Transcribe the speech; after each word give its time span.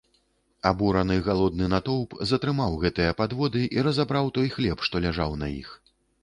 Абураны 0.69 1.17
галодны 1.27 1.67
натоўп 1.73 2.15
затрымаў 2.29 2.79
гэтыя 2.85 3.11
падводы 3.19 3.63
і 3.77 3.85
разабраў 3.89 4.33
той 4.39 4.47
хлеб, 4.57 4.77
што 4.89 5.05
ляжаў 5.05 5.39
на 5.45 5.53
іх. 5.61 5.71